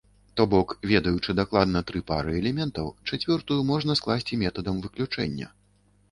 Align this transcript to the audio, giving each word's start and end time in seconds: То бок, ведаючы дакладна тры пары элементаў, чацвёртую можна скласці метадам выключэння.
То 0.39 0.43
бок, 0.51 0.69
ведаючы 0.91 1.33
дакладна 1.39 1.81
тры 1.91 1.99
пары 2.07 2.31
элементаў, 2.39 2.87
чацвёртую 3.09 3.59
можна 3.71 3.97
скласці 3.99 4.39
метадам 4.45 4.81
выключэння. 4.87 5.51